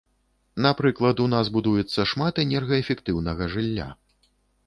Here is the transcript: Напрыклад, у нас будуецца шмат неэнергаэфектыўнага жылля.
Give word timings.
Напрыклад, 0.65 1.21
у 1.25 1.27
нас 1.33 1.51
будуецца 1.57 2.07
шмат 2.11 2.33
неэнергаэфектыўнага 2.41 3.43
жылля. 3.57 3.87